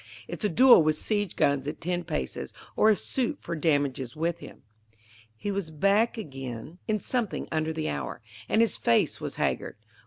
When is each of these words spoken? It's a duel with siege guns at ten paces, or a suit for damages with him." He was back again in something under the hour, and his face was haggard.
It's 0.27 0.43
a 0.43 0.49
duel 0.49 0.81
with 0.81 0.95
siege 0.95 1.35
guns 1.35 1.67
at 1.67 1.79
ten 1.79 2.03
paces, 2.03 2.53
or 2.75 2.89
a 2.89 2.95
suit 2.95 3.37
for 3.39 3.55
damages 3.55 4.15
with 4.15 4.39
him." 4.39 4.63
He 5.37 5.51
was 5.51 5.69
back 5.69 6.17
again 6.17 6.79
in 6.87 6.99
something 6.99 7.47
under 7.51 7.71
the 7.71 7.87
hour, 7.87 8.19
and 8.49 8.61
his 8.61 8.77
face 8.77 9.21
was 9.21 9.35
haggard. 9.35 9.75